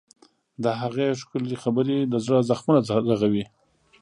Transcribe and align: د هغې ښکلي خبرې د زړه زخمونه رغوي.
د 0.63 0.65
هغې 0.81 1.07
ښکلي 1.19 1.55
خبرې 1.63 1.97
د 2.11 2.15
زړه 2.25 2.39
زخمونه 2.49 2.79
رغوي. 3.09 3.45